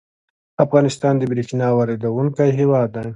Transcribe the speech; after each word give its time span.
افغانستان 0.65 1.13
د 1.17 1.21
بریښنا 1.31 1.67
واردونکی 1.77 2.49
هیواد 2.59 2.87
دی 2.95 3.09